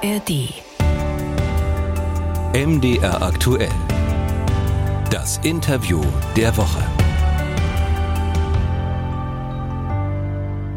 ARD. 0.00 0.54
MDR 2.54 3.20
aktuell. 3.20 3.72
Das 5.10 5.38
Interview 5.38 6.00
der 6.36 6.56
Woche. 6.56 6.84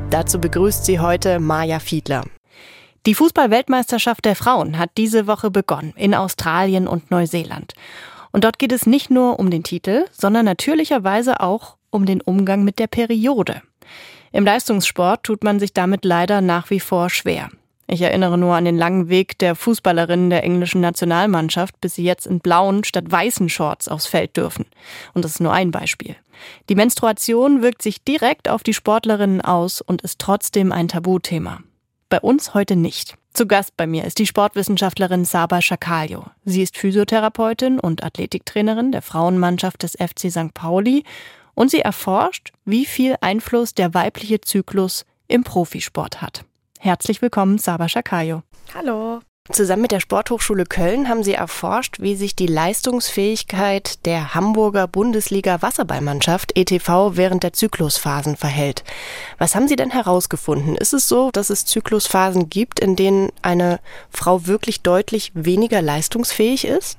Dazu 0.09 0.39
begrüßt 0.39 0.85
sie 0.85 0.99
heute 0.99 1.39
Maja 1.39 1.79
Fiedler. 1.79 2.23
Die 3.05 3.13
Fußball-Weltmeisterschaft 3.13 4.25
der 4.25 4.35
Frauen 4.35 4.79
hat 4.79 4.89
diese 4.97 5.27
Woche 5.27 5.51
begonnen 5.51 5.93
in 5.95 6.15
Australien 6.15 6.87
und 6.87 7.11
Neuseeland. 7.11 7.73
Und 8.31 8.43
dort 8.43 8.57
geht 8.57 8.71
es 8.71 8.87
nicht 8.87 9.11
nur 9.11 9.39
um 9.39 9.51
den 9.51 9.63
Titel, 9.63 10.05
sondern 10.11 10.45
natürlicherweise 10.45 11.41
auch 11.41 11.77
um 11.91 12.07
den 12.07 12.21
Umgang 12.21 12.63
mit 12.63 12.79
der 12.79 12.87
Periode. 12.87 13.61
Im 14.31 14.45
Leistungssport 14.45 15.21
tut 15.21 15.43
man 15.43 15.59
sich 15.59 15.73
damit 15.73 16.05
leider 16.05 16.41
nach 16.41 16.71
wie 16.71 16.79
vor 16.79 17.11
schwer. 17.11 17.51
Ich 17.93 18.01
erinnere 18.01 18.37
nur 18.37 18.55
an 18.55 18.63
den 18.63 18.77
langen 18.77 19.09
Weg 19.09 19.37
der 19.39 19.53
Fußballerinnen 19.53 20.29
der 20.29 20.45
englischen 20.45 20.79
Nationalmannschaft, 20.79 21.81
bis 21.81 21.95
sie 21.95 22.05
jetzt 22.05 22.25
in 22.25 22.39
blauen 22.39 22.85
statt 22.85 23.03
weißen 23.11 23.49
Shorts 23.49 23.89
aufs 23.89 24.05
Feld 24.05 24.37
dürfen. 24.37 24.65
Und 25.13 25.25
das 25.25 25.31
ist 25.31 25.39
nur 25.41 25.51
ein 25.51 25.71
Beispiel. 25.71 26.15
Die 26.69 26.75
Menstruation 26.75 27.61
wirkt 27.61 27.81
sich 27.81 28.01
direkt 28.01 28.47
auf 28.47 28.63
die 28.63 28.73
Sportlerinnen 28.73 29.41
aus 29.41 29.81
und 29.81 30.03
ist 30.03 30.19
trotzdem 30.19 30.71
ein 30.71 30.87
Tabuthema. 30.87 31.59
Bei 32.07 32.21
uns 32.21 32.53
heute 32.53 32.77
nicht. 32.77 33.17
Zu 33.33 33.45
Gast 33.45 33.75
bei 33.75 33.87
mir 33.87 34.05
ist 34.05 34.19
die 34.19 34.27
Sportwissenschaftlerin 34.27 35.25
Saba 35.25 35.61
Schakaljo. 35.61 36.27
Sie 36.45 36.61
ist 36.61 36.77
Physiotherapeutin 36.77 37.77
und 37.77 38.05
Athletiktrainerin 38.05 38.93
der 38.93 39.01
Frauenmannschaft 39.01 39.83
des 39.83 39.97
FC 39.97 40.31
St. 40.31 40.53
Pauli 40.53 41.03
und 41.55 41.69
sie 41.69 41.81
erforscht, 41.81 42.53
wie 42.63 42.85
viel 42.85 43.17
Einfluss 43.19 43.73
der 43.73 43.93
weibliche 43.93 44.39
Zyklus 44.39 45.05
im 45.27 45.43
Profisport 45.43 46.21
hat. 46.21 46.45
Herzlich 46.83 47.21
willkommen, 47.21 47.59
Saba 47.59 47.87
Schakaljo. 47.87 48.41
Hallo. 48.73 49.19
Zusammen 49.51 49.83
mit 49.83 49.91
der 49.91 49.99
Sporthochschule 49.99 50.65
Köln 50.65 51.09
haben 51.09 51.21
Sie 51.21 51.35
erforscht, 51.35 51.99
wie 51.99 52.15
sich 52.15 52.35
die 52.35 52.47
Leistungsfähigkeit 52.47 54.03
der 54.07 54.33
Hamburger 54.33 54.87
Bundesliga 54.87 55.61
Wasserballmannschaft 55.61 56.57
ETV 56.57 57.17
während 57.17 57.43
der 57.43 57.53
Zyklusphasen 57.53 58.35
verhält. 58.35 58.83
Was 59.37 59.53
haben 59.53 59.67
Sie 59.67 59.75
denn 59.75 59.91
herausgefunden? 59.91 60.75
Ist 60.75 60.93
es 60.93 61.07
so, 61.07 61.29
dass 61.29 61.51
es 61.51 61.65
Zyklusphasen 61.65 62.49
gibt, 62.49 62.79
in 62.79 62.95
denen 62.95 63.29
eine 63.43 63.79
Frau 64.09 64.47
wirklich 64.47 64.81
deutlich 64.81 65.31
weniger 65.35 65.83
leistungsfähig 65.83 66.65
ist? 66.65 66.97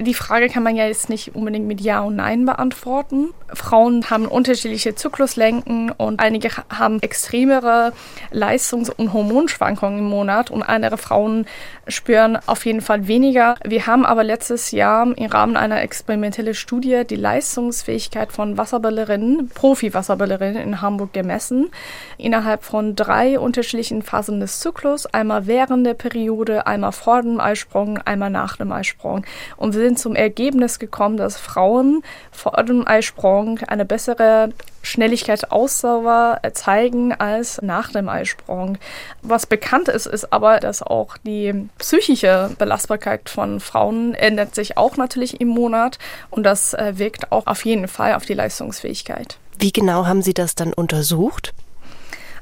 Die 0.00 0.14
Frage 0.14 0.48
kann 0.48 0.62
man 0.62 0.76
ja 0.76 0.86
jetzt 0.86 1.08
nicht 1.08 1.34
unbedingt 1.34 1.66
mit 1.66 1.80
Ja 1.80 2.02
und 2.02 2.16
Nein 2.16 2.44
beantworten. 2.44 3.30
Frauen 3.52 4.08
haben 4.10 4.26
unterschiedliche 4.26 4.94
Zykluslängen 4.94 5.90
und 5.90 6.20
einige 6.20 6.50
haben 6.68 7.02
extremere 7.02 7.92
Leistungs- 8.30 8.90
und 8.90 9.12
Hormonschwankungen 9.12 9.98
im 9.98 10.04
Monat 10.04 10.52
und 10.52 10.62
andere 10.62 10.98
Frauen 10.98 11.46
spüren 11.88 12.38
auf 12.46 12.64
jeden 12.64 12.80
Fall 12.80 13.08
weniger. 13.08 13.56
Wir 13.64 13.86
haben 13.86 14.06
aber 14.06 14.22
letztes 14.22 14.70
Jahr 14.70 15.04
im 15.16 15.26
Rahmen 15.26 15.56
einer 15.56 15.82
experimentellen 15.82 16.54
Studie 16.54 17.02
die 17.08 17.16
Leistungsfähigkeit 17.16 18.30
von 18.30 18.56
Wasserballerinnen, 18.56 19.48
Profi-Wasserballerinnen 19.48 20.62
in 20.62 20.80
Hamburg 20.80 21.12
gemessen, 21.12 21.70
innerhalb 22.18 22.62
von 22.62 22.94
drei 22.94 23.40
unterschiedlichen 23.40 24.02
Phasen 24.02 24.38
des 24.38 24.60
Zyklus, 24.60 25.06
einmal 25.06 25.48
während 25.48 25.84
der 25.86 25.94
Periode, 25.94 26.68
einmal 26.68 26.92
vor 26.92 27.22
dem 27.22 27.40
Eisprung, 27.40 27.98
einmal 27.98 28.30
nach 28.30 28.56
dem 28.56 28.70
Eisprung. 28.70 29.24
Und 29.56 29.74
wir 29.74 29.87
sind 29.88 29.98
zum 29.98 30.14
Ergebnis 30.14 30.78
gekommen, 30.78 31.16
dass 31.16 31.38
Frauen 31.38 32.02
vor 32.30 32.62
dem 32.62 32.86
Eisprung 32.86 33.60
eine 33.66 33.86
bessere 33.86 34.50
Schnelligkeit, 34.82 35.50
Ausdauer 35.50 36.40
zeigen 36.52 37.14
als 37.14 37.62
nach 37.62 37.90
dem 37.90 38.08
Eisprung. 38.08 38.76
Was 39.22 39.46
bekannt 39.46 39.88
ist, 39.88 40.06
ist 40.06 40.30
aber, 40.32 40.60
dass 40.60 40.82
auch 40.82 41.16
die 41.18 41.68
psychische 41.78 42.50
Belastbarkeit 42.58 43.30
von 43.30 43.60
Frauen 43.60 44.14
ändert 44.14 44.54
sich 44.54 44.76
auch 44.76 44.96
natürlich 44.98 45.40
im 45.40 45.48
Monat 45.48 45.98
und 46.30 46.42
das 46.44 46.74
äh, 46.74 46.98
wirkt 46.98 47.32
auch 47.32 47.46
auf 47.46 47.64
jeden 47.64 47.88
Fall 47.88 48.14
auf 48.14 48.26
die 48.26 48.34
Leistungsfähigkeit. 48.34 49.38
Wie 49.58 49.72
genau 49.72 50.06
haben 50.06 50.22
Sie 50.22 50.34
das 50.34 50.54
dann 50.54 50.72
untersucht? 50.72 51.54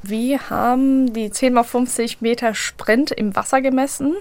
Wir 0.08 0.50
haben 0.50 1.12
die 1.12 1.30
10 1.30 1.56
x 1.56 1.70
50 1.70 2.20
Meter 2.20 2.54
Sprint 2.54 3.10
im 3.10 3.34
Wasser 3.34 3.60
gemessen. 3.60 4.14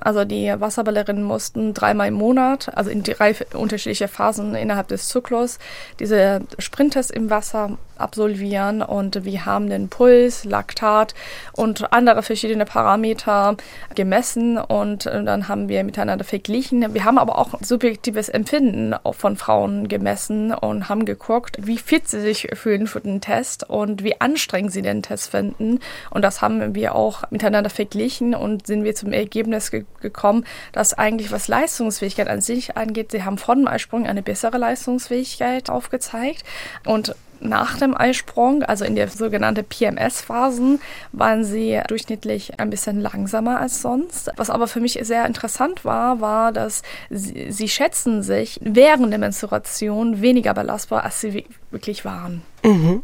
Also 0.00 0.24
die 0.24 0.54
Wasserballerinnen 0.58 1.22
mussten 1.22 1.74
dreimal 1.74 2.08
im 2.08 2.14
Monat, 2.14 2.70
also 2.74 2.90
in 2.90 3.02
drei 3.02 3.34
unterschiedliche 3.52 4.08
Phasen 4.08 4.54
innerhalb 4.54 4.88
des 4.88 5.08
Zyklus, 5.08 5.58
diese 5.98 6.40
Sprinttests 6.58 7.10
im 7.10 7.28
Wasser 7.28 7.76
absolvieren 7.98 8.82
und 8.82 9.24
wir 9.24 9.46
haben 9.46 9.68
den 9.68 9.88
Puls, 9.88 10.44
Laktat 10.44 11.14
und 11.52 11.92
andere 11.92 12.22
verschiedene 12.22 12.64
Parameter 12.64 13.56
gemessen 13.94 14.58
und 14.58 15.06
dann 15.06 15.48
haben 15.48 15.68
wir 15.68 15.84
miteinander 15.84 16.24
verglichen. 16.24 16.94
Wir 16.94 17.04
haben 17.04 17.18
aber 17.18 17.38
auch 17.38 17.54
subjektives 17.60 18.28
Empfinden 18.28 18.94
von 19.12 19.36
Frauen 19.36 19.88
gemessen 19.88 20.52
und 20.52 20.88
haben 20.88 21.04
geguckt, 21.04 21.58
wie 21.60 21.78
fit 21.78 22.08
sie 22.08 22.20
sich 22.20 22.48
fühlen 22.54 22.86
für 22.86 23.00
den 23.00 23.20
Test 23.20 23.68
und 23.68 24.02
wie 24.02 24.20
anstrengend 24.20 24.72
sie 24.72 24.82
den 24.82 25.02
Test 25.02 25.30
finden 25.30 25.80
und 26.10 26.22
das 26.22 26.42
haben 26.42 26.74
wir 26.74 26.94
auch 26.94 27.30
miteinander 27.30 27.70
verglichen 27.70 28.34
und 28.34 28.66
sind 28.66 28.84
wir 28.84 28.94
zum 28.94 29.12
Ergebnis 29.12 29.70
ge 29.70 29.84
gekommen, 30.00 30.44
dass 30.72 30.94
eigentlich 30.94 31.32
was 31.32 31.48
Leistungsfähigkeit 31.48 32.28
an 32.28 32.40
sich 32.40 32.76
angeht, 32.76 33.10
sie 33.10 33.24
haben 33.24 33.38
vor 33.38 33.54
dem 33.54 33.66
Eisprung 33.66 34.06
eine 34.06 34.22
bessere 34.22 34.58
Leistungsfähigkeit 34.58 35.70
aufgezeigt 35.70 36.44
und 36.84 37.14
nach 37.40 37.78
dem 37.78 37.96
Eisprung, 37.96 38.62
also 38.62 38.84
in 38.84 38.94
der 38.94 39.08
sogenannten 39.08 39.64
PMS-Phasen, 39.64 40.80
waren 41.12 41.44
sie 41.44 41.80
durchschnittlich 41.88 42.58
ein 42.58 42.70
bisschen 42.70 43.00
langsamer 43.00 43.60
als 43.60 43.82
sonst. 43.82 44.30
Was 44.36 44.50
aber 44.50 44.66
für 44.68 44.80
mich 44.80 44.98
sehr 45.02 45.26
interessant 45.26 45.84
war, 45.84 46.20
war, 46.20 46.52
dass 46.52 46.82
sie, 47.10 47.50
sie 47.50 47.68
schätzen 47.68 48.22
sich 48.22 48.58
während 48.62 49.10
der 49.12 49.18
Menstruation 49.18 50.20
weniger 50.20 50.54
belastbar, 50.54 51.04
als 51.04 51.20
sie 51.20 51.44
wirklich 51.70 52.04
waren. 52.04 52.42
Mhm. 52.62 53.02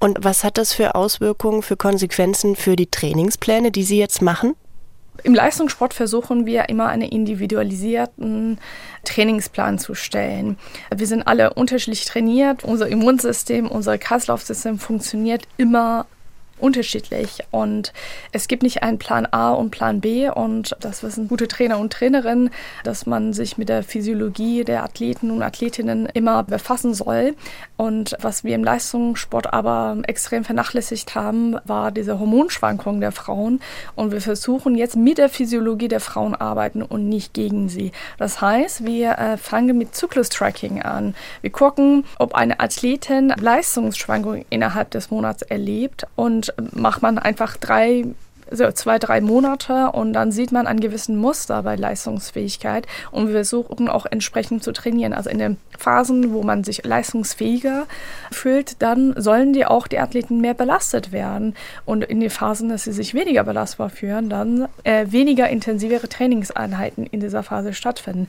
Und 0.00 0.18
was 0.22 0.44
hat 0.44 0.58
das 0.58 0.72
für 0.72 0.94
Auswirkungen, 0.94 1.62
für 1.62 1.76
Konsequenzen 1.76 2.56
für 2.56 2.76
die 2.76 2.90
Trainingspläne, 2.90 3.70
die 3.70 3.84
Sie 3.84 3.98
jetzt 3.98 4.20
machen? 4.22 4.54
Im 5.24 5.34
Leistungssport 5.34 5.94
versuchen 5.94 6.46
wir 6.46 6.68
immer 6.68 6.88
einen 6.88 7.08
individualisierten 7.08 8.58
Trainingsplan 9.04 9.78
zu 9.78 9.94
stellen. 9.94 10.58
Wir 10.94 11.06
sind 11.06 11.22
alle 11.26 11.54
unterschiedlich 11.54 12.04
trainiert. 12.04 12.64
Unser 12.64 12.88
Immunsystem, 12.88 13.68
unser 13.68 13.98
Kreislaufsystem 13.98 14.78
funktioniert 14.78 15.42
immer 15.56 16.06
unterschiedlich 16.62 17.40
und 17.50 17.92
es 18.32 18.48
gibt 18.48 18.62
nicht 18.62 18.82
einen 18.82 18.98
Plan 18.98 19.26
A 19.30 19.52
und 19.52 19.70
Plan 19.70 20.00
B 20.00 20.30
und 20.30 20.76
das 20.80 21.02
wissen 21.02 21.28
gute 21.28 21.48
Trainer 21.48 21.78
und 21.78 21.92
Trainerinnen, 21.92 22.50
dass 22.84 23.06
man 23.06 23.32
sich 23.32 23.58
mit 23.58 23.68
der 23.68 23.82
Physiologie 23.82 24.64
der 24.64 24.84
Athleten 24.84 25.30
und 25.30 25.42
Athletinnen 25.42 26.06
immer 26.06 26.42
befassen 26.44 26.94
soll. 26.94 27.34
Und 27.76 28.16
was 28.20 28.44
wir 28.44 28.54
im 28.54 28.64
Leistungssport 28.64 29.52
aber 29.52 29.96
extrem 30.06 30.44
vernachlässigt 30.44 31.14
haben, 31.14 31.56
war 31.64 31.90
diese 31.90 32.18
Hormonschwankung 32.18 33.00
der 33.00 33.12
Frauen 33.12 33.60
und 33.96 34.12
wir 34.12 34.20
versuchen 34.20 34.76
jetzt 34.76 34.96
mit 34.96 35.18
der 35.18 35.28
Physiologie 35.28 35.88
der 35.88 36.00
Frauen 36.00 36.34
arbeiten 36.34 36.82
und 36.82 37.08
nicht 37.08 37.34
gegen 37.34 37.68
sie. 37.68 37.92
Das 38.18 38.40
heißt, 38.40 38.84
wir 38.84 39.18
äh, 39.18 39.36
fangen 39.36 39.76
mit 39.76 39.94
Zyklus-Tracking 39.94 40.82
an. 40.82 41.14
Wir 41.40 41.50
gucken, 41.50 42.04
ob 42.18 42.34
eine 42.34 42.60
Athletin 42.60 43.32
Leistungsschwankungen 43.40 44.44
innerhalb 44.50 44.90
des 44.90 45.10
Monats 45.10 45.42
erlebt 45.42 46.06
und 46.14 46.51
macht 46.72 47.02
man 47.02 47.18
einfach 47.18 47.56
drei 47.56 48.04
so 48.52 48.70
zwei, 48.72 48.98
drei 48.98 49.20
Monate 49.20 49.90
und 49.92 50.12
dann 50.12 50.30
sieht 50.30 50.52
man 50.52 50.66
einen 50.66 50.80
gewissen 50.80 51.16
Muster 51.16 51.62
bei 51.62 51.76
Leistungsfähigkeit 51.76 52.86
und 53.10 53.28
wir 53.28 53.34
versuchen 53.34 53.88
auch 53.88 54.06
entsprechend 54.06 54.62
zu 54.62 54.72
trainieren. 54.72 55.12
Also 55.12 55.30
in 55.30 55.38
den 55.38 55.56
Phasen, 55.78 56.32
wo 56.32 56.42
man 56.42 56.64
sich 56.64 56.84
leistungsfähiger 56.84 57.86
fühlt, 58.30 58.82
dann 58.82 59.14
sollen 59.16 59.52
die 59.52 59.64
auch 59.64 59.86
die 59.86 59.98
Athleten 59.98 60.40
mehr 60.40 60.54
belastet 60.54 61.12
werden 61.12 61.54
und 61.84 62.04
in 62.04 62.20
den 62.20 62.30
Phasen, 62.30 62.68
dass 62.68 62.84
sie 62.84 62.92
sich 62.92 63.14
weniger 63.14 63.44
belastbar 63.44 63.90
fühlen, 63.90 64.28
dann 64.28 64.68
äh, 64.84 65.06
weniger 65.08 65.48
intensivere 65.48 66.08
Trainingseinheiten 66.08 67.06
in 67.06 67.20
dieser 67.20 67.42
Phase 67.42 67.72
stattfinden. 67.72 68.28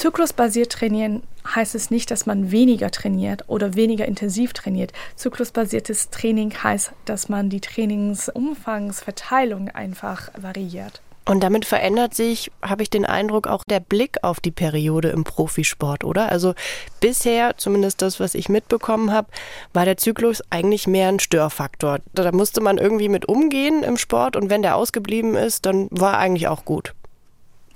Zyklusbasiert 0.00 0.72
trainieren 0.72 1.22
heißt 1.54 1.74
es 1.74 1.90
nicht, 1.90 2.10
dass 2.10 2.24
man 2.24 2.50
weniger 2.50 2.90
trainiert 2.90 3.44
oder 3.48 3.74
weniger 3.74 4.06
intensiv 4.06 4.54
trainiert. 4.54 4.94
Zyklusbasiertes 5.14 6.08
Training 6.08 6.54
heißt, 6.54 6.92
dass 7.04 7.28
man 7.28 7.50
die 7.50 7.60
Trainingsumfangsverteilung 7.60 9.68
einfach 9.68 10.30
variiert. 10.40 11.02
Und 11.26 11.42
damit 11.42 11.66
verändert 11.66 12.14
sich, 12.14 12.50
habe 12.62 12.82
ich 12.82 12.88
den 12.88 13.04
Eindruck, 13.04 13.46
auch 13.46 13.62
der 13.62 13.80
Blick 13.80 14.16
auf 14.22 14.40
die 14.40 14.52
Periode 14.52 15.10
im 15.10 15.24
Profisport, 15.24 16.02
oder? 16.02 16.32
Also 16.32 16.54
bisher, 17.00 17.58
zumindest 17.58 18.00
das, 18.00 18.20
was 18.20 18.34
ich 18.34 18.48
mitbekommen 18.48 19.12
habe, 19.12 19.28
war 19.74 19.84
der 19.84 19.98
Zyklus 19.98 20.42
eigentlich 20.48 20.86
mehr 20.86 21.08
ein 21.08 21.20
Störfaktor. 21.20 21.98
Da 22.14 22.32
musste 22.32 22.62
man 22.62 22.78
irgendwie 22.78 23.10
mit 23.10 23.28
umgehen 23.28 23.82
im 23.82 23.98
Sport 23.98 24.36
und 24.36 24.48
wenn 24.48 24.62
der 24.62 24.76
ausgeblieben 24.76 25.34
ist, 25.34 25.66
dann 25.66 25.88
war 25.90 26.16
eigentlich 26.16 26.48
auch 26.48 26.64
gut. 26.64 26.94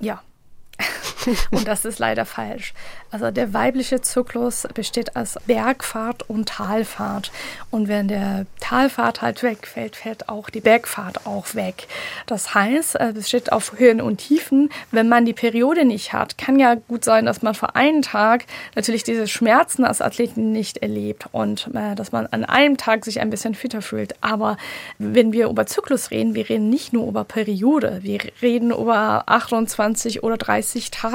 Ja. 0.01 0.23
Und 1.51 1.69
das 1.69 1.85
ist 1.85 1.99
leider 1.99 2.25
falsch. 2.25 2.75
Also 3.11 3.31
der 3.31 3.55
weibliche 3.55 4.01
Zyklus 4.01 4.67
besteht 4.75 5.15
aus 5.15 5.37
Bergfahrt 5.47 6.29
und 6.29 6.49
Talfahrt. 6.49 7.31
Und 7.71 7.87
wenn 7.87 8.09
der 8.09 8.47
Talfahrt 8.59 9.23
halt 9.23 9.43
wegfällt, 9.45 9.95
fällt 9.95 10.29
auch 10.29 10.51
die 10.51 10.61
Bergfahrt 10.61 11.25
auch 11.25 11.55
weg. 11.55 11.87
Das 12.27 12.55
heißt, 12.55 12.97
es 12.97 13.15
besteht 13.15 13.53
auf 13.53 13.79
Höhen 13.79 14.01
und 14.01 14.17
Tiefen. 14.17 14.69
Wenn 14.91 15.09
man 15.09 15.27
die 15.27 15.33
Periode 15.33 15.85
nicht 15.85 16.13
hat, 16.13 16.39
kann 16.39 16.59
ja 16.59 16.75
gut 16.75 17.05
sein, 17.05 17.25
dass 17.25 17.41
man 17.43 17.55
für 17.55 17.77
einen 17.77 18.03
Tag 18.03 18.47
natürlich 18.75 19.05
diese 19.05 19.29
Schmerzen 19.29 19.85
als 19.85 20.03
Athleten 20.03 20.51
nicht 20.51 20.79
erlebt 20.79 21.27
und 21.31 21.71
äh, 21.73 21.95
dass 21.95 22.11
man 22.11 22.27
an 22.27 22.45
einem 22.45 22.77
Tag 22.77 23.05
sich 23.05 23.21
ein 23.21 23.31
bisschen 23.31 23.55
fitter 23.55 23.81
fühlt. 23.81 24.17
Aber 24.23 24.57
wenn 24.99 25.33
wir 25.33 25.49
über 25.49 25.67
Zyklus 25.67 26.11
reden, 26.11 26.35
wir 26.35 26.49
reden 26.49 26.69
nicht 26.69 26.93
nur 26.93 27.07
über 27.07 27.23
Periode, 27.23 28.01
wir 28.03 28.19
reden 28.43 28.73
über 28.73 29.23
28 29.27 30.25
oder 30.25 30.37
30 30.37 30.91
Tage. 30.91 31.14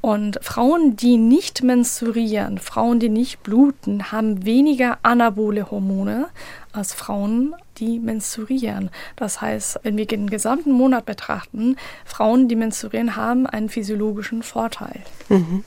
Und 0.00 0.38
Frauen, 0.42 0.96
die 0.96 1.16
nicht 1.16 1.62
menstruieren, 1.62 2.58
Frauen, 2.58 3.00
die 3.00 3.08
nicht 3.08 3.42
bluten, 3.42 4.12
haben 4.12 4.44
weniger 4.44 4.98
anabole 5.02 5.70
Hormone 5.70 6.28
als 6.72 6.94
Frauen, 6.94 7.54
die 7.78 7.98
menstruieren. 7.98 8.90
Das 9.16 9.40
heißt, 9.40 9.80
wenn 9.82 9.96
wir 9.96 10.06
den 10.06 10.30
gesamten 10.30 10.72
Monat 10.72 11.06
betrachten, 11.06 11.76
Frauen, 12.04 12.48
die 12.48 12.56
menstruieren, 12.56 13.16
haben 13.16 13.46
einen 13.46 13.68
physiologischen 13.68 14.42
Vorteil. 14.42 15.02
Mhm. 15.28 15.64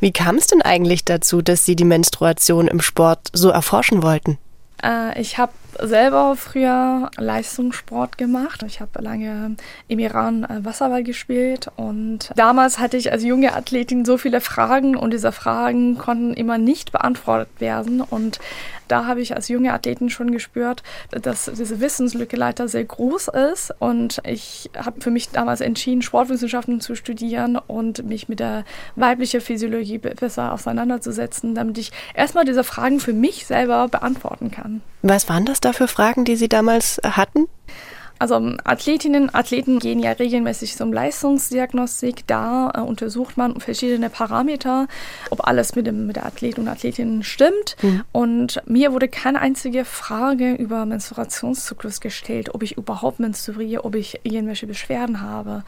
Wie 0.00 0.12
kam 0.12 0.36
es 0.36 0.46
denn 0.46 0.62
eigentlich 0.62 1.04
dazu, 1.04 1.42
dass 1.42 1.64
Sie 1.64 1.76
die 1.76 1.84
Menstruation 1.84 2.68
im 2.68 2.80
Sport 2.80 3.28
so 3.32 3.50
erforschen 3.50 4.02
wollten? 4.02 4.38
Äh, 4.82 5.20
ich 5.20 5.38
habe 5.38 5.52
selber 5.82 6.36
früher 6.36 7.10
Leistungssport 7.16 8.18
gemacht. 8.18 8.62
Ich 8.66 8.80
habe 8.80 9.02
lange 9.02 9.56
im 9.88 9.98
Iran 9.98 10.44
äh, 10.44 10.64
Wasserball 10.64 11.02
gespielt 11.02 11.68
und 11.76 12.30
damals 12.36 12.78
hatte 12.78 12.96
ich 12.96 13.12
als 13.12 13.24
junge 13.24 13.54
Athletin 13.54 14.04
so 14.04 14.18
viele 14.18 14.40
Fragen 14.40 14.96
und 14.96 15.12
diese 15.12 15.32
Fragen 15.32 15.98
konnten 15.98 16.34
immer 16.34 16.58
nicht 16.58 16.92
beantwortet 16.92 17.48
werden 17.60 18.00
und 18.00 18.38
da 18.88 19.06
habe 19.06 19.20
ich 19.20 19.34
als 19.34 19.48
junge 19.48 19.72
Athletin 19.72 20.10
schon 20.10 20.30
gespürt, 20.30 20.82
dass 21.10 21.50
diese 21.52 21.80
Wissenslücke 21.80 22.36
leider 22.36 22.68
sehr 22.68 22.84
groß 22.84 23.28
ist 23.28 23.74
und 23.80 24.20
ich 24.24 24.70
habe 24.76 25.00
für 25.00 25.10
mich 25.10 25.30
damals 25.30 25.60
entschieden, 25.60 26.02
Sportwissenschaften 26.02 26.80
zu 26.80 26.94
studieren 26.94 27.56
und 27.56 28.04
mich 28.06 28.28
mit 28.28 28.40
der 28.40 28.64
weiblichen 28.94 29.40
Physiologie 29.40 29.98
besser 29.98 30.52
auseinanderzusetzen, 30.52 31.54
damit 31.54 31.78
ich 31.78 31.90
erstmal 32.14 32.44
diese 32.44 32.64
Fragen 32.64 33.00
für 33.00 33.12
mich 33.12 33.46
selber 33.46 33.88
beantworten 33.88 34.50
kann. 34.50 34.82
Was 35.02 35.28
waren 35.28 35.44
das 35.44 35.60
da 35.66 35.72
für 35.72 35.88
Fragen, 35.88 36.24
die 36.24 36.36
Sie 36.36 36.48
damals 36.48 37.00
hatten? 37.02 37.48
Also 38.18 38.54
Athletinnen, 38.64 39.34
Athleten 39.34 39.78
gehen 39.78 39.98
ja 39.98 40.12
regelmäßig 40.12 40.76
zum 40.76 40.92
Leistungsdiagnostik. 40.92 42.26
Da 42.26 42.72
äh, 42.74 42.80
untersucht 42.80 43.36
man 43.36 43.60
verschiedene 43.60 44.08
Parameter, 44.08 44.88
ob 45.30 45.46
alles 45.46 45.74
mit, 45.74 45.86
dem, 45.86 46.06
mit 46.06 46.16
der 46.16 46.24
Athlet 46.24 46.58
und 46.58 46.66
Athletin 46.68 47.22
stimmt. 47.22 47.76
Mhm. 47.82 48.04
Und 48.12 48.62
mir 48.66 48.92
wurde 48.92 49.08
keine 49.08 49.40
einzige 49.40 49.84
Frage 49.84 50.54
über 50.54 50.86
Menstruationszyklus 50.86 52.00
gestellt, 52.00 52.54
ob 52.54 52.62
ich 52.62 52.78
überhaupt 52.78 53.20
menstruiere, 53.20 53.84
ob 53.84 53.94
ich 53.94 54.20
irgendwelche 54.22 54.66
Beschwerden 54.66 55.20
habe. 55.20 55.62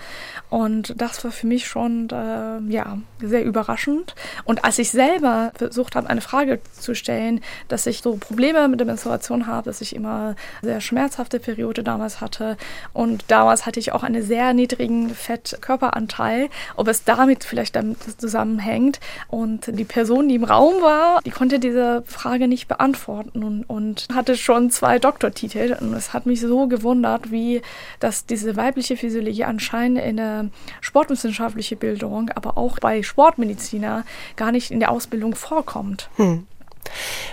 Und 0.48 0.94
das 0.96 1.22
war 1.24 1.32
für 1.32 1.46
mich 1.46 1.66
schon 1.66 2.08
äh, 2.10 2.72
ja, 2.72 2.98
sehr 3.20 3.44
überraschend. 3.44 4.14
Und 4.44 4.64
als 4.64 4.78
ich 4.78 4.90
selber 4.90 5.52
versucht 5.54 5.96
habe, 5.96 6.08
eine 6.08 6.22
Frage 6.22 6.60
zu 6.72 6.94
stellen, 6.94 7.40
dass 7.68 7.86
ich 7.86 8.00
so 8.00 8.16
Probleme 8.16 8.68
mit 8.68 8.80
der 8.80 8.86
Menstruation 8.86 9.46
habe, 9.46 9.66
dass 9.66 9.82
ich 9.82 9.94
immer 9.94 10.34
sehr 10.62 10.80
schmerzhafte 10.80 11.40
Periode 11.40 11.82
damals 11.82 12.22
hatte, 12.22 12.37
hatte. 12.38 12.56
Und 12.92 13.24
damals 13.28 13.66
hatte 13.66 13.80
ich 13.80 13.92
auch 13.92 14.02
einen 14.02 14.22
sehr 14.22 14.52
niedrigen 14.52 15.10
Fettkörperanteil, 15.10 16.48
ob 16.76 16.88
es 16.88 17.04
damit 17.04 17.44
vielleicht 17.44 17.76
damit 17.76 17.98
zusammenhängt. 18.20 19.00
Und 19.28 19.78
die 19.78 19.84
Person, 19.84 20.28
die 20.28 20.36
im 20.36 20.44
Raum 20.44 20.82
war, 20.82 21.20
die 21.24 21.30
konnte 21.30 21.58
diese 21.58 22.02
Frage 22.06 22.48
nicht 22.48 22.68
beantworten 22.68 23.42
und, 23.42 23.64
und 23.64 24.08
hatte 24.14 24.36
schon 24.36 24.70
zwei 24.70 24.98
Doktortitel. 24.98 25.76
Und 25.80 25.94
es 25.94 26.12
hat 26.12 26.26
mich 26.26 26.40
so 26.40 26.66
gewundert, 26.66 27.30
wie 27.30 27.62
dass 28.00 28.26
diese 28.26 28.56
weibliche 28.56 28.96
Physiologie 28.96 29.44
anscheinend 29.44 29.98
in 29.98 30.16
der 30.16 30.46
sportwissenschaftlichen 30.80 31.78
Bildung, 31.78 32.30
aber 32.34 32.56
auch 32.58 32.78
bei 32.78 33.02
Sportmediziner 33.02 34.04
gar 34.36 34.52
nicht 34.52 34.70
in 34.70 34.80
der 34.80 34.90
Ausbildung 34.90 35.34
vorkommt. 35.34 36.08
Hm. 36.16 36.46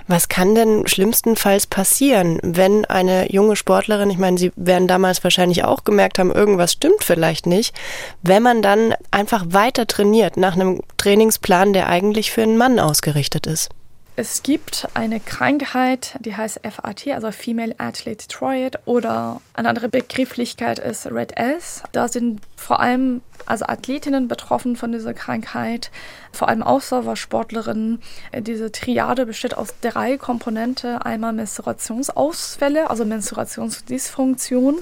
Was 0.07 0.29
kann 0.29 0.55
denn 0.55 0.87
schlimmstenfalls 0.87 1.67
passieren, 1.67 2.39
wenn 2.43 2.85
eine 2.85 3.31
junge 3.31 3.55
Sportlerin, 3.55 4.09
ich 4.09 4.17
meine, 4.17 4.37
Sie 4.37 4.51
werden 4.55 4.87
damals 4.87 5.23
wahrscheinlich 5.23 5.63
auch 5.63 5.83
gemerkt 5.83 6.19
haben, 6.19 6.31
irgendwas 6.31 6.73
stimmt 6.73 7.03
vielleicht 7.03 7.45
nicht, 7.45 7.75
wenn 8.21 8.43
man 8.43 8.61
dann 8.61 8.93
einfach 9.11 9.45
weiter 9.49 9.87
trainiert 9.87 10.37
nach 10.37 10.53
einem 10.53 10.81
Trainingsplan, 10.97 11.73
der 11.73 11.87
eigentlich 11.87 12.31
für 12.31 12.43
einen 12.43 12.57
Mann 12.57 12.79
ausgerichtet 12.79 13.47
ist? 13.47 13.69
Es 14.17 14.43
gibt 14.43 14.87
eine 14.93 15.19
Krankheit, 15.19 16.15
die 16.19 16.37
heißt 16.37 16.61
FAT, 16.63 17.07
also 17.09 17.31
Female 17.31 17.75
Athlete 17.79 18.27
Triad, 18.29 18.79
oder 18.85 19.41
eine 19.53 19.67
andere 19.67 19.89
Begrifflichkeit 19.89 20.79
ist 20.79 21.07
Red 21.07 21.35
S. 21.35 21.83
Da 21.91 22.07
sind 22.07 22.39
vor 22.55 22.79
allem 22.79 23.21
also 23.45 23.65
Athletinnen 23.65 24.27
betroffen 24.27 24.75
von 24.75 24.91
dieser 24.91 25.13
Krankheit, 25.13 25.91
vor 26.31 26.49
allem 26.49 26.63
Ausdauersportlerinnen. 26.63 28.01
Diese 28.39 28.71
Triade 28.71 29.25
besteht 29.25 29.55
aus 29.57 29.73
drei 29.81 30.17
Komponenten. 30.17 30.97
Einmal 30.97 31.33
Menstruationsausfälle, 31.33 32.89
also 32.89 33.05
Menstruationsdysfunktion 33.05 34.77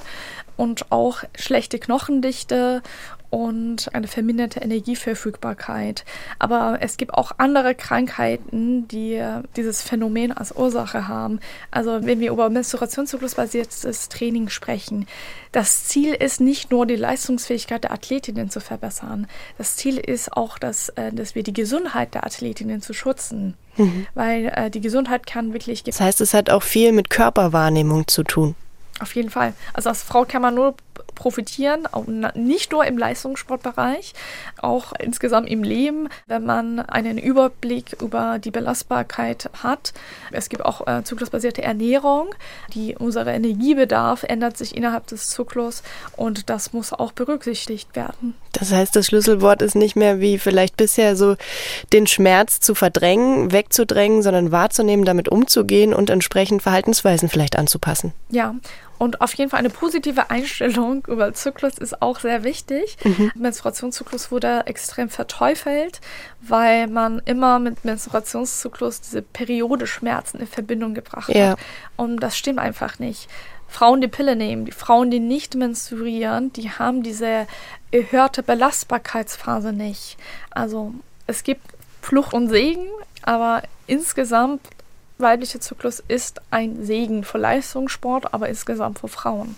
und 0.57 0.91
auch 0.91 1.23
schlechte 1.35 1.79
Knochendichte 1.79 2.81
und 3.33 3.89
eine 3.95 4.07
verminderte 4.07 4.59
Energieverfügbarkeit. 4.59 6.05
Aber 6.37 6.77
es 6.81 6.97
gibt 6.97 7.15
auch 7.15 7.31
andere 7.39 7.73
Krankheiten, 7.73 8.87
die 8.87 9.19
dieses 9.55 9.81
Phänomen 9.81 10.31
als 10.31 10.55
Ursache 10.55 11.07
haben. 11.07 11.39
Also 11.71 12.05
wenn 12.05 12.19
wir 12.19 12.31
über 12.31 12.51
Menstruationszyklus-basiertes 12.51 14.09
Training 14.09 14.49
sprechen, 14.49 15.07
das 15.51 15.85
Ziel 15.85 16.13
ist 16.13 16.41
nicht 16.41 16.69
nur 16.69 16.85
die 16.85 16.95
Leistungsfähigkeit 16.95 17.85
der 17.85 17.93
Athletinnen 17.93 18.51
zu 18.51 18.59
verbessern. 18.59 19.25
Das 19.57 19.77
Ziel 19.77 19.97
ist 19.97 20.31
auch, 20.33 20.59
dass, 20.59 20.89
äh, 20.89 21.11
dass 21.11 21.33
wir 21.33 21.41
die 21.41 21.53
Gesundheit 21.53 22.13
der 22.13 22.27
Athletinnen 22.27 22.83
zu 22.83 22.93
schützen. 22.93 23.55
Mhm. 23.77 24.05
Weil 24.13 24.53
äh, 24.55 24.69
die 24.69 24.81
Gesundheit 24.81 25.25
kann 25.25 25.53
wirklich. 25.53 25.83
Das 25.83 25.99
heißt, 25.99 26.21
es 26.21 26.35
hat 26.35 26.51
auch 26.51 26.61
viel 26.61 26.91
mit 26.91 27.09
Körperwahrnehmung 27.09 28.07
zu 28.07 28.21
tun. 28.21 28.53
Auf 28.99 29.15
jeden 29.15 29.31
Fall. 29.31 29.53
Also 29.73 29.89
als 29.89 30.03
Frau 30.03 30.23
kann 30.23 30.43
man 30.43 30.53
nur 30.53 30.75
profitieren, 31.23 31.87
nicht 32.35 32.73
nur 32.73 32.85
im 32.85 32.97
Leistungssportbereich, 32.97 34.13
auch 34.57 34.91
insgesamt 34.99 35.49
im 35.49 35.63
Leben, 35.63 36.09
wenn 36.27 36.45
man 36.45 36.81
einen 36.81 37.17
Überblick 37.17 37.95
über 38.01 38.39
die 38.39 38.51
Belastbarkeit 38.51 39.49
hat. 39.63 39.93
Es 40.33 40.49
gibt 40.49 40.65
auch 40.65 40.85
äh, 40.85 41.01
zyklusbasierte 41.05 41.63
Ernährung, 41.63 42.35
die 42.73 42.97
unser 42.99 43.25
Energiebedarf 43.25 44.23
ändert 44.23 44.57
sich 44.57 44.75
innerhalb 44.75 45.07
des 45.07 45.29
Zyklus 45.29 45.81
und 46.17 46.49
das 46.49 46.73
muss 46.73 46.91
auch 46.91 47.13
berücksichtigt 47.13 47.95
werden. 47.95 48.35
Das 48.51 48.73
heißt, 48.73 48.93
das 48.93 49.05
Schlüsselwort 49.07 49.61
ist 49.61 49.75
nicht 49.75 49.95
mehr 49.95 50.19
wie 50.19 50.37
vielleicht 50.37 50.75
bisher 50.75 51.15
so 51.15 51.37
den 51.93 52.05
Schmerz 52.05 52.59
zu 52.59 52.75
verdrängen, 52.75 53.53
wegzudrängen, 53.53 54.21
sondern 54.23 54.51
wahrzunehmen, 54.51 55.05
damit 55.05 55.29
umzugehen 55.29 55.93
und 55.93 56.09
entsprechend 56.09 56.61
Verhaltensweisen 56.61 57.29
vielleicht 57.29 57.57
anzupassen. 57.57 58.11
Ja, 58.29 58.55
und 58.97 59.21
auf 59.21 59.33
jeden 59.35 59.49
Fall 59.49 59.59
eine 59.59 59.69
positive 59.69 60.29
Einstellung 60.29 61.05
über 61.07 61.33
Zyklus 61.33 61.77
ist 61.77 62.01
auch 62.01 62.19
sehr 62.19 62.43
wichtig. 62.43 62.97
Mhm. 63.03 63.31
Menstruationszyklus 63.35 64.31
wurde 64.31 64.65
extrem 64.65 65.09
verteufelt, 65.09 66.01
weil 66.41 66.87
man 66.87 67.21
immer 67.25 67.59
mit 67.59 67.85
Menstruationszyklus 67.85 69.01
diese 69.01 69.21
Periodeschmerzen 69.21 70.39
in 70.39 70.47
Verbindung 70.47 70.93
gebracht 70.93 71.33
ja. 71.33 71.51
hat. 71.51 71.59
Und 71.95 72.17
das 72.17 72.37
stimmt 72.37 72.59
einfach 72.59 72.99
nicht. 72.99 73.27
Frauen, 73.67 74.01
die 74.01 74.07
Pille 74.07 74.35
nehmen, 74.35 74.65
die 74.65 74.71
Frauen, 74.71 75.09
die 75.09 75.19
nicht 75.19 75.55
menstruieren, 75.55 76.53
die 76.53 76.69
haben 76.69 77.01
diese 77.01 77.47
erhöhte 77.91 78.43
Belastbarkeitsphase 78.43 79.73
nicht. 79.73 80.17
Also 80.51 80.93
es 81.25 81.43
gibt 81.43 81.61
Flucht 82.01 82.33
und 82.33 82.49
Segen, 82.49 82.85
aber 83.23 83.63
insgesamt 83.87 84.61
weiblicher 85.23 85.59
Zyklus 85.59 86.03
ist 86.07 86.41
ein 86.51 86.85
Segen 86.85 87.23
für 87.23 87.39
Leistungssport, 87.39 88.31
aber 88.33 88.47
insgesamt 88.47 88.99
für 88.99 89.07
Frauen. 89.07 89.55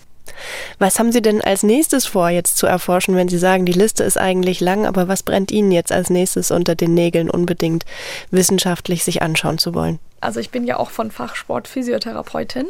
Was 0.78 0.98
haben 0.98 1.12
Sie 1.12 1.22
denn 1.22 1.40
als 1.40 1.62
nächstes 1.62 2.06
vor, 2.06 2.30
jetzt 2.30 2.56
zu 2.56 2.66
erforschen, 2.66 3.14
wenn 3.14 3.28
Sie 3.28 3.38
sagen, 3.38 3.66
die 3.66 3.72
Liste 3.72 4.02
ist 4.04 4.18
eigentlich 4.18 4.60
lang, 4.60 4.86
aber 4.86 5.08
was 5.08 5.22
brennt 5.22 5.50
Ihnen 5.50 5.70
jetzt 5.70 5.92
als 5.92 6.10
nächstes 6.10 6.50
unter 6.50 6.74
den 6.74 6.94
Nägeln 6.94 7.30
unbedingt 7.30 7.84
wissenschaftlich 8.30 9.04
sich 9.04 9.22
anschauen 9.22 9.58
zu 9.58 9.74
wollen? 9.74 9.98
Also 10.20 10.40
ich 10.40 10.50
bin 10.50 10.64
ja 10.64 10.78
auch 10.78 10.90
von 10.90 11.10
Fachsport 11.10 11.68
Physiotherapeutin. 11.68 12.66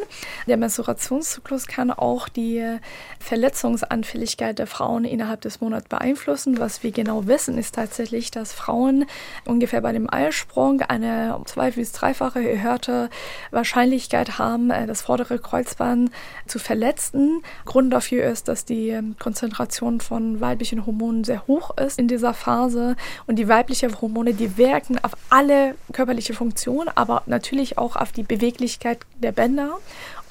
Der 0.49 0.57
Menstruationszyklus 0.57 1.69
kann 1.69 1.93
auch 1.93 2.29
die 2.29 2.79
Verletzungsanfälligkeit 3.21 4.59
der 4.59 4.67
Frauen 4.67 5.05
innerhalb 5.05 5.43
des 5.43 5.61
Monats 5.61 5.89
beeinflussen. 5.89 6.59
Was 6.59 6.83
wir 6.83 6.91
genau 6.91 7.27
wissen, 7.29 7.57
ist 7.57 7.77
tatsächlich, 7.77 8.33
dass 8.33 8.53
Frauen 8.53 9.07
ungefähr 9.45 9.81
bei 9.81 9.93
dem 9.93 10.13
Eisprung 10.13 10.83
eine 10.83 11.41
zwei- 11.45 11.71
bis 11.71 11.93
dreifache 11.93 12.41
erhöhte 12.47 13.11
Wahrscheinlichkeit 13.53 14.39
haben, 14.39 14.71
äh, 14.71 14.87
das 14.87 15.03
vordere 15.03 15.39
Kreuzband 15.39 16.11
zu 16.47 16.59
verletzen. 16.59 17.43
Grund 17.65 17.93
dafür 17.93 18.25
ist, 18.25 18.49
dass 18.49 18.65
die 18.65 18.99
Konzentration 19.21 20.01
von 20.01 20.41
weiblichen 20.41 20.85
Hormonen 20.85 21.23
sehr 21.23 21.47
hoch 21.47 21.77
ist 21.79 21.99
in 21.99 22.09
dieser 22.09 22.35
Phase 22.35 22.97
und 23.27 23.37
die 23.37 23.49
weiblichen 23.49 24.01
Hormone, 24.01 24.35
die 24.35 24.57
wirken 24.57 24.99
auf 25.03 25.13
alle 25.31 25.77
körperliche 25.93 26.35
Funktionen, 26.35 26.89
aber 26.95 27.23
natürlich 27.27 27.36
auch 27.79 27.97
auf 27.97 28.13
die 28.13 28.23
Beweglichkeit 28.23 28.99
der 29.19 29.33
Bänder. 29.33 29.79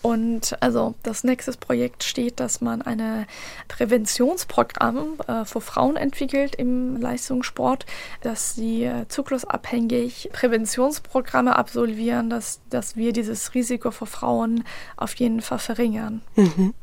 Und 0.01 0.55
also 0.59 0.93
das 1.01 1.23
nächste 1.23 1.53
Projekt 1.53 2.03
steht, 2.03 2.39
dass 2.39 2.61
man 2.61 2.83
ein 2.83 3.25
Präventionsprogramm 3.67 5.15
äh, 5.27 5.45
für 5.45 5.61
Frauen 5.61 5.95
entwickelt 5.95 6.53
im 6.53 7.01
Leistungssport, 7.01 7.87
dass 8.21 8.53
sie 8.53 8.83
äh, 8.83 9.07
zyklusabhängig 9.07 10.29
Präventionsprogramme 10.31 11.55
absolvieren, 11.55 12.29
dass, 12.29 12.59
dass 12.69 12.95
wir 12.95 13.13
dieses 13.13 13.55
Risiko 13.55 13.89
für 13.89 14.05
Frauen 14.05 14.63
auf 14.95 15.15
jeden 15.15 15.41
Fall 15.41 15.57
verringern. 15.57 16.21
Mhm. 16.35 16.75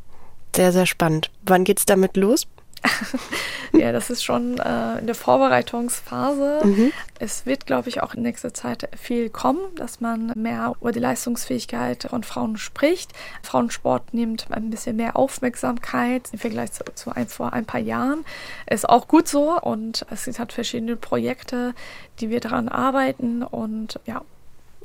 Sehr, 0.56 0.72
sehr 0.72 0.86
spannend. 0.86 1.30
Wann 1.42 1.62
geht 1.62 1.78
es 1.78 1.86
damit 1.86 2.16
los? 2.16 2.48
ja, 3.72 3.92
das 3.92 4.10
ist 4.10 4.24
schon 4.24 4.58
äh, 4.58 4.98
in 4.98 5.06
der 5.06 5.14
Vorbereitungsphase. 5.14 6.60
Mhm. 6.64 6.92
Es 7.18 7.46
wird, 7.46 7.66
glaube 7.66 7.88
ich, 7.88 8.02
auch 8.02 8.14
in 8.14 8.22
nächster 8.22 8.52
Zeit 8.52 8.88
viel 8.96 9.30
kommen, 9.30 9.60
dass 9.76 10.00
man 10.00 10.32
mehr 10.34 10.74
über 10.80 10.92
die 10.92 10.98
Leistungsfähigkeit 10.98 12.06
von 12.10 12.24
Frauen 12.24 12.56
spricht. 12.56 13.12
Frauensport 13.42 14.14
nimmt 14.14 14.46
ein 14.50 14.70
bisschen 14.70 14.96
mehr 14.96 15.16
Aufmerksamkeit 15.16 16.28
im 16.32 16.38
Vergleich 16.38 16.72
zu, 16.72 16.84
zu 16.94 17.10
ein, 17.10 17.28
vor 17.28 17.52
ein 17.52 17.64
paar 17.64 17.80
Jahren. 17.80 18.24
Ist 18.68 18.88
auch 18.88 19.08
gut 19.08 19.28
so 19.28 19.58
und 19.60 20.04
es 20.10 20.38
hat 20.38 20.52
verschiedene 20.52 20.96
Projekte, 20.96 21.74
die 22.20 22.30
wir 22.30 22.40
daran 22.40 22.68
arbeiten 22.68 23.42
und 23.42 24.00
ja, 24.06 24.22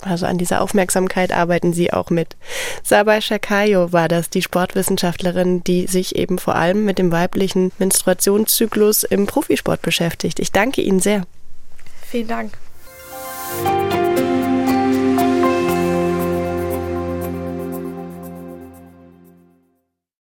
also 0.01 0.25
an 0.25 0.37
dieser 0.37 0.61
Aufmerksamkeit 0.61 1.31
arbeiten 1.31 1.73
Sie 1.73 1.91
auch 1.93 2.09
mit. 2.09 2.35
Sabai 2.83 3.21
Shakayo 3.21 3.91
war 3.91 4.07
das, 4.07 4.29
die 4.29 4.41
Sportwissenschaftlerin, 4.41 5.63
die 5.63 5.87
sich 5.87 6.15
eben 6.15 6.39
vor 6.39 6.55
allem 6.55 6.85
mit 6.85 6.97
dem 6.97 7.11
weiblichen 7.11 7.71
Menstruationszyklus 7.79 9.03
im 9.03 9.25
Profisport 9.25 9.81
beschäftigt. 9.81 10.39
Ich 10.39 10.51
danke 10.51 10.81
Ihnen 10.81 10.99
sehr. 10.99 11.23
Vielen 12.09 12.27
Dank. 12.27 12.57